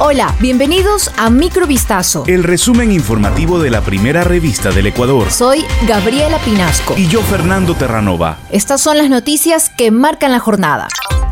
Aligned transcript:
Hola, 0.00 0.34
bienvenidos 0.40 1.12
a 1.16 1.30
Microvistazo. 1.30 2.24
El 2.26 2.42
resumen 2.42 2.90
informativo 2.90 3.60
de 3.60 3.70
la 3.70 3.80
primera 3.80 4.24
revista 4.24 4.72
del 4.72 4.88
Ecuador. 4.88 5.30
Soy 5.30 5.64
Gabriela 5.86 6.38
Pinasco. 6.38 6.96
Y 6.98 7.06
yo, 7.06 7.22
Fernando 7.22 7.76
Terranova. 7.76 8.38
Estas 8.50 8.80
son 8.80 8.98
las 8.98 9.08
noticias 9.08 9.70
que 9.70 9.92
marcan 9.92 10.32
la 10.32 10.40
jornada. 10.40 10.88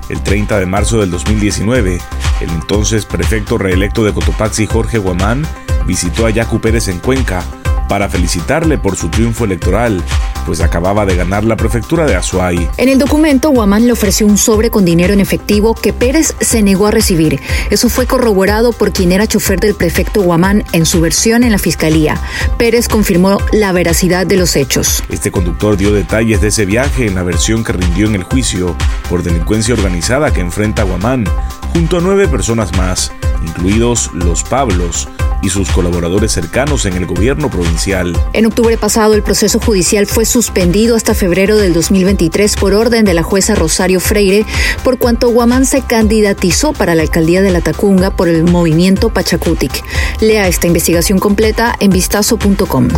El 0.08 0.22
30 0.22 0.60
de 0.60 0.66
marzo 0.66 1.00
del 1.00 1.10
2019, 1.10 2.00
el 2.40 2.50
entonces 2.50 3.04
prefecto 3.04 3.59
reelecto 3.59 4.04
de 4.04 4.12
Cotopaxi, 4.12 4.66
Jorge 4.66 4.98
Guamán, 4.98 5.44
visitó 5.84 6.26
a 6.26 6.30
Yacu 6.30 6.60
Pérez 6.60 6.86
en 6.86 7.00
Cuenca 7.00 7.42
para 7.88 8.08
felicitarle 8.08 8.79
por 8.79 8.94
su 8.94 9.08
triunfo 9.08 9.44
electoral, 9.44 10.00
pues 10.45 10.61
acababa 10.61 11.06
de 11.06 11.16
ganar 11.16 11.45
la 11.45 11.56
prefectura 11.56 12.06
de 12.06 12.14
Azuay. 12.14 12.68
En 12.77 12.88
el 12.88 12.98
documento, 12.98 13.50
Guamán 13.50 13.86
le 13.86 13.92
ofreció 13.92 14.27
un 14.27 14.38
sobre 14.38 14.70
con 14.70 14.84
dinero 14.84 15.12
en 15.12 15.20
efectivo 15.20 15.74
que 15.74 15.92
Pérez 15.92 16.34
se 16.41 16.62
negó 16.62 16.86
a 16.86 16.91
recibir. 16.91 17.41
Eso 17.70 17.88
fue 17.88 18.06
corroborado 18.06 18.73
por 18.73 18.92
quien 18.92 19.12
era 19.12 19.27
chofer 19.27 19.60
del 19.60 19.74
prefecto 19.74 20.23
Guamán 20.23 20.65
en 20.73 20.87
su 20.87 21.01
versión 21.01 21.45
en 21.45 21.52
la 21.52 21.59
fiscalía. 21.59 22.20
Pérez 22.59 22.88
confirmó 22.88 23.38
la 23.52 23.73
veracidad 23.73 24.27
de 24.27 24.37
los 24.37 24.56
hechos. 24.56 25.02
Este 25.10 25.30
conductor 25.30 25.77
dio 25.77 25.92
detalles 25.92 26.41
de 26.41 26.48
ese 26.48 26.65
viaje 26.65 27.06
en 27.06 27.15
la 27.15 27.23
versión 27.23 27.65
que 27.65 27.73
rindió 27.73 28.06
en 28.06 28.15
el 28.15 28.24
juicio 28.24 28.77
por 29.09 29.23
delincuencia 29.23 29.74
organizada 29.74 30.32
que 30.32 30.40
enfrenta 30.40 30.82
Guamán, 30.82 31.24
junto 31.73 31.98
a 31.98 32.01
nueve 32.01 32.29
personas 32.29 32.77
más, 32.77 33.12
incluidos 33.45 34.10
los 34.12 34.43
Pablos, 34.43 35.09
y 35.42 35.51
sus 35.51 35.70
colaboradores 35.70 36.32
cercanos 36.32 36.87
en 36.87 36.95
el 36.95 37.06
gobierno 37.06 37.51
provincial. 37.51 38.16
En 38.32 38.46
octubre 38.46 38.78
pasado, 38.78 39.14
el 39.14 39.23
proceso 39.23 39.60
judicial 39.60 40.06
fue 40.06 40.24
suspendido 40.24 40.96
hasta 40.96 41.15
febrero 41.15 41.59
del 41.59 41.74
2023 41.74 42.56
por 42.56 42.74
orden 42.74 43.05
de 43.05 43.15
la 43.15 43.23
jueza 43.23 43.55
Rosario 43.55 44.01
Freire, 44.01 44.46
por 44.84 44.98
cuanto 44.98 45.28
Guamán 45.28 45.66
se 45.66 45.82
candidatizó 45.82 46.73
para 46.73 46.95
la 46.95 47.02
alcaldía 47.02 47.42
de 47.42 47.51
La 47.51 47.60
Tacunga 47.60 48.10
por 48.10 48.28
el 48.28 48.45
movimiento 48.45 49.10
Pachacutic. 49.10 49.84
Lea 50.20 50.48
esta 50.48 50.66
investigación 50.66 51.18
completa 51.18 51.76
en 51.80 51.90
vistazo.com. 51.90 52.88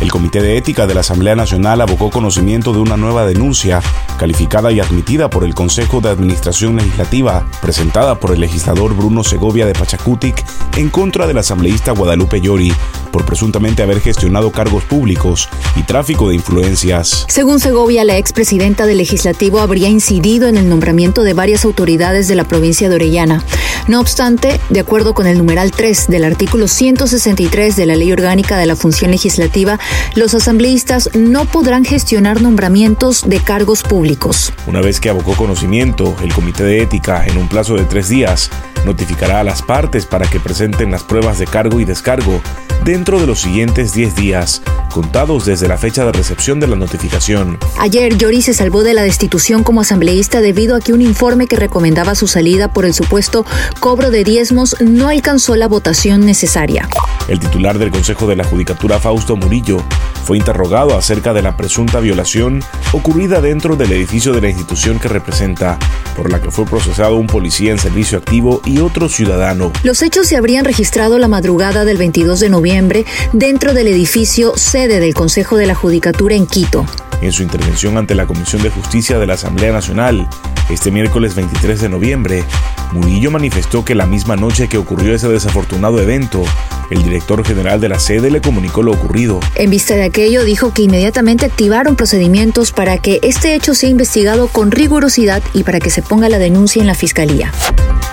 El 0.00 0.10
Comité 0.10 0.42
de 0.42 0.56
Ética 0.56 0.86
de 0.86 0.94
la 0.94 1.00
Asamblea 1.00 1.36
Nacional 1.36 1.80
abocó 1.80 2.10
conocimiento 2.10 2.72
de 2.72 2.80
una 2.80 2.96
nueva 2.96 3.26
denuncia, 3.26 3.80
calificada 4.18 4.72
y 4.72 4.80
admitida 4.80 5.30
por 5.30 5.44
el 5.44 5.54
Consejo 5.54 6.00
de 6.00 6.10
Administración 6.10 6.76
Legislativa, 6.76 7.46
presentada 7.62 8.18
por 8.18 8.32
el 8.32 8.40
legislador 8.40 8.94
Bruno 8.94 9.24
Segovia 9.24 9.66
de 9.66 9.72
Pachacutic 9.72 10.44
en 10.76 10.90
contra 10.90 11.26
del 11.26 11.38
asambleísta 11.38 11.92
Guadalupe 11.92 12.40
Llori 12.40 12.72
por 13.14 13.24
presuntamente 13.24 13.80
haber 13.80 14.00
gestionado 14.00 14.50
cargos 14.50 14.82
públicos 14.82 15.48
y 15.76 15.84
tráfico 15.84 16.28
de 16.28 16.34
influencias. 16.34 17.24
Según 17.28 17.60
Segovia, 17.60 18.04
la 18.04 18.18
expresidenta 18.18 18.86
del 18.86 18.98
legislativo 18.98 19.60
habría 19.60 19.88
incidido 19.88 20.48
en 20.48 20.56
el 20.56 20.68
nombramiento 20.68 21.22
de 21.22 21.32
varias 21.32 21.64
autoridades 21.64 22.26
de 22.26 22.34
la 22.34 22.42
provincia 22.42 22.88
de 22.88 22.96
Orellana. 22.96 23.44
No 23.86 24.00
obstante, 24.00 24.58
de 24.68 24.80
acuerdo 24.80 25.14
con 25.14 25.28
el 25.28 25.38
numeral 25.38 25.70
3 25.70 26.08
del 26.08 26.24
artículo 26.24 26.66
163 26.66 27.76
de 27.76 27.86
la 27.86 27.94
Ley 27.94 28.10
Orgánica 28.10 28.58
de 28.58 28.66
la 28.66 28.74
Función 28.74 29.12
Legislativa, 29.12 29.78
los 30.14 30.34
asambleístas 30.34 31.10
no 31.14 31.44
podrán 31.44 31.84
gestionar 31.84 32.42
nombramientos 32.42 33.28
de 33.28 33.40
cargos 33.40 33.82
públicos. 33.82 34.52
Una 34.66 34.80
vez 34.80 35.00
que 35.00 35.08
abocó 35.08 35.34
conocimiento, 35.34 36.16
el 36.22 36.32
Comité 36.32 36.64
de 36.64 36.82
Ética, 36.82 37.26
en 37.26 37.38
un 37.38 37.48
plazo 37.48 37.74
de 37.74 37.84
tres 37.84 38.08
días, 38.08 38.50
notificará 38.84 39.40
a 39.40 39.44
las 39.44 39.62
partes 39.62 40.06
para 40.06 40.26
que 40.26 40.40
presenten 40.40 40.90
las 40.90 41.02
pruebas 41.02 41.38
de 41.38 41.46
cargo 41.46 41.80
y 41.80 41.84
descargo 41.84 42.40
dentro 42.84 43.18
de 43.18 43.26
los 43.26 43.40
siguientes 43.40 43.94
10 43.94 44.14
días, 44.14 44.62
contados 44.92 45.46
desde 45.46 45.68
la 45.68 45.78
fecha 45.78 46.04
de 46.04 46.12
recepción 46.12 46.60
de 46.60 46.66
la 46.66 46.76
notificación. 46.76 47.58
Ayer, 47.78 48.16
Yori 48.18 48.42
se 48.42 48.52
salvó 48.52 48.82
de 48.82 48.92
la 48.92 49.02
destitución 49.02 49.64
como 49.64 49.80
asambleísta 49.80 50.42
debido 50.42 50.76
a 50.76 50.80
que 50.80 50.92
un 50.92 51.00
informe 51.00 51.46
que 51.46 51.56
recomendaba 51.56 52.14
su 52.14 52.26
salida 52.26 52.68
por 52.68 52.84
el 52.84 52.92
supuesto 52.92 53.46
cobro 53.80 54.10
de 54.10 54.24
diezmos 54.24 54.76
no 54.80 55.08
alcanzó 55.08 55.56
la 55.56 55.66
votación 55.66 56.26
necesaria. 56.26 56.88
El 57.26 57.40
titular 57.40 57.78
del 57.78 57.90
Consejo 57.90 58.26
de 58.26 58.36
la 58.36 58.44
Judicatura, 58.44 58.98
Fausto 58.98 59.34
Murillo, 59.34 59.78
fue 60.24 60.36
interrogado 60.36 60.96
acerca 60.96 61.32
de 61.32 61.42
la 61.42 61.56
presunta 61.56 62.00
violación 62.00 62.62
ocurrida 62.92 63.40
dentro 63.40 63.76
del 63.76 63.92
edificio 63.92 64.32
de 64.32 64.42
la 64.42 64.48
institución 64.48 64.98
que 64.98 65.08
representa, 65.08 65.78
por 66.16 66.30
la 66.30 66.40
que 66.40 66.50
fue 66.50 66.66
procesado 66.66 67.16
un 67.16 67.26
policía 67.26 67.72
en 67.72 67.78
servicio 67.78 68.18
activo 68.18 68.60
y 68.66 68.73
otro 68.80 69.08
ciudadano. 69.08 69.72
Los 69.82 70.02
hechos 70.02 70.26
se 70.26 70.36
habrían 70.36 70.64
registrado 70.64 71.18
la 71.18 71.28
madrugada 71.28 71.84
del 71.84 71.96
22 71.96 72.40
de 72.40 72.48
noviembre 72.48 73.04
dentro 73.32 73.74
del 73.74 73.88
edificio 73.88 74.52
sede 74.56 75.00
del 75.00 75.14
Consejo 75.14 75.56
de 75.56 75.66
la 75.66 75.74
Judicatura 75.74 76.34
en 76.34 76.46
Quito. 76.46 76.86
En 77.20 77.32
su 77.32 77.42
intervención 77.42 77.96
ante 77.96 78.14
la 78.14 78.26
Comisión 78.26 78.62
de 78.62 78.70
Justicia 78.70 79.18
de 79.18 79.26
la 79.26 79.34
Asamblea 79.34 79.72
Nacional, 79.72 80.28
este 80.70 80.90
miércoles 80.90 81.34
23 81.34 81.80
de 81.80 81.88
noviembre, 81.88 82.44
Murillo 82.92 83.30
manifestó 83.30 83.84
que 83.84 83.94
la 83.94 84.06
misma 84.06 84.36
noche 84.36 84.68
que 84.68 84.78
ocurrió 84.78 85.14
ese 85.14 85.28
desafortunado 85.28 86.00
evento, 86.00 86.42
el 86.90 87.02
director 87.02 87.44
general 87.44 87.80
de 87.80 87.88
la 87.88 87.98
sede 87.98 88.30
le 88.30 88.40
comunicó 88.40 88.82
lo 88.82 88.92
ocurrido. 88.92 89.40
En 89.56 89.70
vista 89.70 89.94
de 89.94 90.04
aquello, 90.04 90.44
dijo 90.44 90.72
que 90.72 90.82
inmediatamente 90.82 91.46
activaron 91.46 91.96
procedimientos 91.96 92.72
para 92.72 92.98
que 92.98 93.20
este 93.22 93.54
hecho 93.54 93.74
sea 93.74 93.90
investigado 93.90 94.48
con 94.48 94.70
rigurosidad 94.70 95.42
y 95.52 95.64
para 95.64 95.80
que 95.80 95.90
se 95.90 96.02
ponga 96.02 96.28
la 96.28 96.38
denuncia 96.38 96.80
en 96.80 96.86
la 96.86 96.94
fiscalía. 96.94 97.52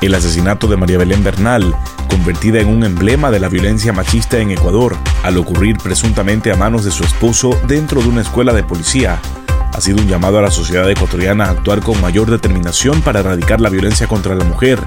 El 0.02 0.16
asesinato 0.16 0.68
de 0.68 0.78
María 0.78 0.98
Belén 0.98 1.24
Bernal, 1.24 1.76
convertida 2.10 2.60
en 2.60 2.70
un 2.70 2.84
emblema 2.84 3.30
de 3.30 3.40
la 3.40 3.50
violencia 3.50 3.94
machista 3.94 4.40
en 4.40 4.50
Ecuador, 4.50 4.98
al 5.22 5.38
ocurrir 5.38 5.78
presuntamente 5.78 6.52
a 6.52 6.56
manos 6.56 6.84
de 6.84 6.90
su 6.90 7.04
esposo 7.04 7.52
dentro 7.68 8.02
de 8.02 8.10
una 8.10 8.22
escuela 8.22 8.52
de 8.52 8.64
policía, 8.64 9.20
ha 9.72 9.80
sido 9.80 10.02
un 10.02 10.08
llamado 10.08 10.40
a 10.40 10.42
la 10.42 10.50
sociedad 10.50 10.90
ecuatoriana 10.90 11.46
a 11.46 11.52
actuar 11.52 11.82
con 11.82 12.02
mayor 12.02 12.32
determinación 12.32 13.02
para 13.04 13.20
erradicar 13.20 13.62
la 13.62 13.70
violencia 13.70 14.08
contra 14.08 14.34
la 14.34 14.44
mujer 14.44 14.80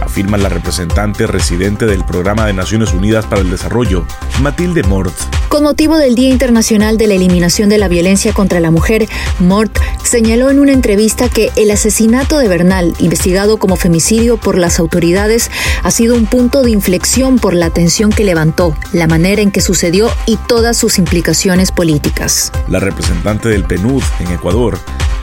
afirma 0.00 0.36
la 0.36 0.48
representante 0.48 1.26
residente 1.26 1.86
del 1.86 2.04
Programa 2.04 2.46
de 2.46 2.52
Naciones 2.52 2.92
Unidas 2.92 3.26
para 3.26 3.40
el 3.40 3.50
Desarrollo, 3.50 4.04
Matilde 4.40 4.82
Mort. 4.84 5.14
Con 5.48 5.62
motivo 5.62 5.96
del 5.96 6.14
Día 6.14 6.30
Internacional 6.30 6.98
de 6.98 7.06
la 7.06 7.14
Eliminación 7.14 7.68
de 7.68 7.78
la 7.78 7.88
Violencia 7.88 8.32
contra 8.32 8.60
la 8.60 8.70
Mujer, 8.70 9.08
Mort 9.38 9.78
señaló 10.14 10.48
en 10.48 10.60
una 10.60 10.70
entrevista 10.70 11.28
que 11.28 11.50
el 11.56 11.72
asesinato 11.72 12.38
de 12.38 12.46
Bernal, 12.46 12.94
investigado 13.00 13.56
como 13.56 13.74
femicidio 13.74 14.36
por 14.36 14.56
las 14.56 14.78
autoridades, 14.78 15.50
ha 15.82 15.90
sido 15.90 16.14
un 16.14 16.26
punto 16.26 16.62
de 16.62 16.70
inflexión 16.70 17.40
por 17.40 17.52
la 17.52 17.66
atención 17.66 18.10
que 18.10 18.22
levantó, 18.22 18.76
la 18.92 19.08
manera 19.08 19.42
en 19.42 19.50
que 19.50 19.60
sucedió 19.60 20.08
y 20.24 20.36
todas 20.36 20.76
sus 20.76 21.00
implicaciones 21.00 21.72
políticas. 21.72 22.52
La 22.68 22.78
representante 22.78 23.48
del 23.48 23.64
PNUD 23.64 24.04
en 24.20 24.30
Ecuador 24.30 24.78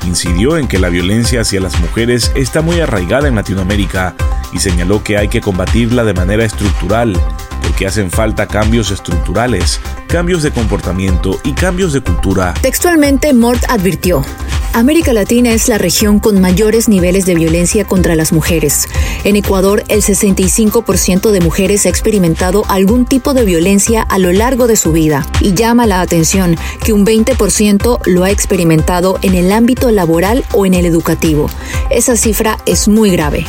incidió 0.06 0.57
en 0.57 0.68
que 0.68 0.78
la 0.78 0.90
violencia 0.90 1.40
hacia 1.40 1.62
las 1.62 1.79
mujeres 1.79 2.34
está 2.35 2.62
muy 2.62 2.81
arraigada 2.81 3.29
en 3.29 3.35
Latinoamérica 3.35 4.13
y 4.52 4.59
señaló 4.59 5.06
que 5.06 5.18
hay 5.18 5.29
que 5.29 5.40
combatirla 5.40 6.03
de 6.03 6.13
manera 6.13 6.44
estructural, 6.44 7.18
porque 7.62 7.88
hacen 7.88 8.12
falta 8.12 8.46
cambios 8.46 8.91
estructurales, 8.91 9.79
cambios 10.08 10.44
de 10.44 10.52
comportamiento 10.52 11.40
y 11.46 11.53
cambios 11.53 11.94
de 11.94 12.02
cultura. 12.02 12.53
Textualmente, 12.62 13.31
Mort 13.34 13.63
advirtió, 13.69 14.25
América 14.73 15.11
Latina 15.11 15.51
es 15.51 15.67
la 15.67 15.77
región 15.77 16.19
con 16.19 16.39
mayores 16.39 16.87
niveles 16.87 17.25
de 17.25 17.35
violencia 17.35 17.85
contra 17.85 18.15
las 18.15 18.31
mujeres. 18.31 18.87
En 19.25 19.35
Ecuador, 19.35 19.83
el 19.89 20.01
65% 20.01 21.31
de 21.31 21.41
mujeres 21.41 21.85
ha 21.85 21.89
experimentado 21.89 22.63
algún 22.69 23.05
tipo 23.05 23.33
de 23.33 23.43
violencia 23.43 24.01
a 24.01 24.17
lo 24.17 24.31
largo 24.31 24.67
de 24.67 24.77
su 24.77 24.93
vida 24.93 25.27
y 25.41 25.53
llama 25.53 25.87
la 25.87 25.99
atención 25.99 26.55
que 26.85 26.93
un 26.93 27.05
20% 27.05 27.99
lo 28.05 28.23
ha 28.23 28.31
experimentado 28.31 29.19
en 29.21 29.35
el 29.35 29.51
ámbito 29.51 29.91
laboral 29.91 30.45
o 30.53 30.65
en 30.65 30.73
el 30.73 30.85
educativo. 30.85 31.49
Esa 31.89 32.15
cifra 32.15 32.57
es 32.65 32.87
muy 32.87 33.11
grave. 33.11 33.45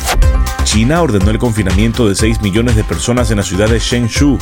China 0.63 1.01
ordenó 1.01 1.29
el 1.29 1.39
confinamiento 1.39 2.07
de 2.07 2.15
6 2.15 2.41
millones 2.41 2.75
de 2.75 2.83
personas 2.83 3.29
en 3.31 3.37
la 3.37 3.43
ciudad 3.43 3.69
de 3.69 3.79
Shenzhou, 3.79 4.37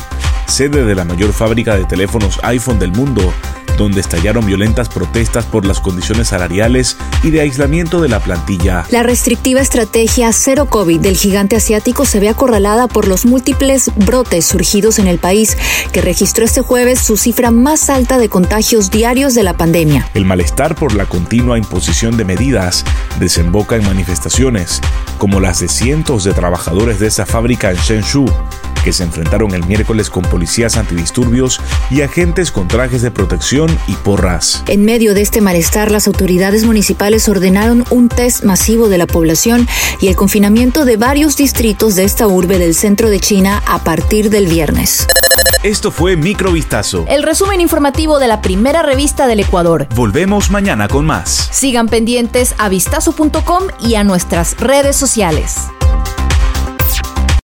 sede 0.46 0.84
de 0.84 0.94
la 0.94 1.04
mayor 1.04 1.32
fábrica 1.32 1.76
de 1.76 1.84
teléfonos 1.84 2.38
iPhone 2.42 2.78
del 2.78 2.92
mundo, 2.92 3.32
donde 3.76 4.00
estallaron 4.00 4.46
violentas 4.46 4.88
protestas 4.88 5.44
por 5.46 5.66
las 5.66 5.80
condiciones 5.80 6.28
salariales 6.28 6.96
y 7.22 7.30
de 7.30 7.40
aislamiento 7.40 8.00
de 8.00 8.08
la 8.08 8.20
plantilla. 8.20 8.84
La 8.90 9.02
restrictiva 9.02 9.60
estrategia 9.60 10.32
cero 10.32 10.66
COVID 10.66 11.00
del 11.00 11.16
gigante 11.16 11.56
asiático 11.56 12.04
se 12.04 12.20
ve 12.20 12.28
acorralada 12.28 12.86
por 12.86 13.08
los 13.08 13.24
múltiples 13.24 13.90
brotes 13.96 14.46
surgidos 14.46 14.98
en 14.98 15.06
el 15.06 15.18
país, 15.18 15.56
que 15.92 16.00
registró 16.00 16.44
este 16.44 16.60
jueves 16.60 17.00
su 17.00 17.16
cifra 17.16 17.50
más 17.50 17.90
alta 17.90 18.18
de 18.18 18.28
contagios 18.28 18.90
diarios 18.90 19.34
de 19.34 19.42
la 19.42 19.54
pandemia. 19.54 20.08
El 20.14 20.24
malestar 20.24 20.74
por 20.74 20.94
la 20.94 21.06
continua 21.06 21.58
imposición 21.58 22.16
de 22.16 22.24
medidas 22.24 22.84
desemboca 23.18 23.76
en 23.76 23.84
manifestaciones, 23.84 24.80
como 25.18 25.40
las 25.40 25.60
de 25.60 25.68
cientos 26.12 26.24
de 26.24 26.34
trabajadores 26.34 27.00
de 27.00 27.06
esa 27.06 27.24
fábrica 27.24 27.70
en 27.70 27.76
Shenzhou, 27.76 28.26
que 28.84 28.92
se 28.92 29.02
enfrentaron 29.02 29.54
el 29.54 29.64
miércoles 29.64 30.10
con 30.10 30.22
policías 30.22 30.76
antidisturbios 30.76 31.58
y 31.90 32.02
agentes 32.02 32.50
con 32.50 32.68
trajes 32.68 33.00
de 33.00 33.10
protección 33.10 33.70
y 33.86 33.94
porras. 33.94 34.62
En 34.66 34.84
medio 34.84 35.14
de 35.14 35.22
este 35.22 35.40
malestar, 35.40 35.90
las 35.90 36.06
autoridades 36.08 36.66
municipales 36.66 37.28
ordenaron 37.28 37.84
un 37.88 38.08
test 38.10 38.44
masivo 38.44 38.90
de 38.90 38.98
la 38.98 39.06
población 39.06 39.66
y 40.00 40.08
el 40.08 40.16
confinamiento 40.16 40.84
de 40.84 40.98
varios 40.98 41.36
distritos 41.36 41.94
de 41.94 42.04
esta 42.04 42.26
urbe 42.26 42.58
del 42.58 42.74
centro 42.74 43.08
de 43.08 43.20
China 43.20 43.62
a 43.66 43.82
partir 43.82 44.28
del 44.28 44.46
viernes. 44.48 45.06
Esto 45.62 45.92
fue 45.92 46.16
Microvistazo. 46.16 47.06
El 47.08 47.22
resumen 47.22 47.60
informativo 47.60 48.18
de 48.18 48.26
la 48.26 48.42
primera 48.42 48.82
revista 48.82 49.26
del 49.28 49.40
Ecuador. 49.40 49.86
Volvemos 49.94 50.50
mañana 50.50 50.88
con 50.88 51.06
más. 51.06 51.48
Sigan 51.52 51.88
pendientes 51.88 52.54
a 52.58 52.68
vistazo.com 52.68 53.68
y 53.80 53.94
a 53.94 54.04
nuestras 54.04 54.56
redes 54.58 54.96
sociales. 54.96 55.68